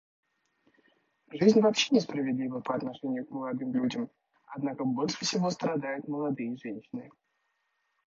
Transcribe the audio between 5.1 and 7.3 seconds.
всего страдают молодые женщины.